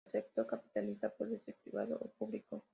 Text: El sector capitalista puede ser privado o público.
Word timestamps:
El 0.07 0.11
sector 0.13 0.47
capitalista 0.47 1.09
puede 1.11 1.37
ser 1.41 1.53
privado 1.63 1.95
o 2.01 2.07
público. 2.17 2.63